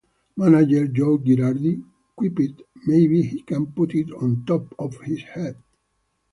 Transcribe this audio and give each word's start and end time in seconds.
Manager 0.35 0.87
Joe 0.95 1.19
Girardi 1.21 1.79
quipped, 2.15 2.63
Maybe 2.87 3.21
he 3.21 3.43
can 3.43 3.67
put 3.67 3.93
it 3.93 4.11
on 4.13 4.43
top 4.47 4.73
of 4.79 4.99
his 5.01 5.21
head. 5.21 5.57